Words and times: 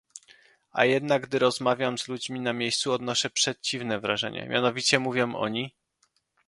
A 0.71 0.83
jednak, 0.85 1.21
gdy 1.27 1.39
rozmawiam 1.39 1.97
z 1.97 2.07
ludźmi 2.07 2.39
na 2.39 2.53
miejscu 2.53 2.91
odnoszę 2.91 3.29
przeciwne 3.29 3.99
wrażenie, 3.99 4.47
mianowicie 4.49 4.99
mówią 4.99 5.35
oni 5.35 5.75